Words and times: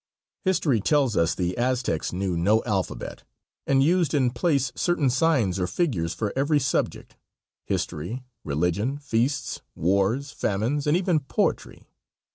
History 0.45 0.79
tells 0.81 1.15
us 1.15 1.35
the 1.35 1.55
Aztecs 1.59 2.11
knew 2.11 2.35
no 2.35 2.63
alphabet, 2.63 3.21
and 3.67 3.83
used 3.83 4.15
in 4.15 4.31
place 4.31 4.71
certain 4.73 5.11
signs 5.11 5.59
or 5.59 5.67
figures 5.67 6.11
for 6.11 6.33
every 6.35 6.59
subject 6.59 7.17
history, 7.65 8.23
religion, 8.43 8.97
feasts, 8.97 9.61
wars, 9.75 10.31
famines, 10.31 10.87
and 10.87 10.97
even 10.97 11.19
poetry. 11.19 11.83